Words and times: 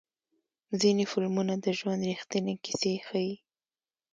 ځینې 0.81 1.03
فلمونه 1.11 1.53
د 1.63 1.65
ژوند 1.79 2.01
ریښتینې 2.09 2.53
کیسې 2.63 2.93
ښیي. 3.07 3.33